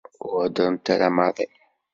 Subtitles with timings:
[0.27, 1.47] Ur heddrent ara maḍi.